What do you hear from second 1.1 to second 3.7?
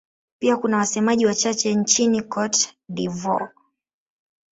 wachache nchini Cote d'Ivoire.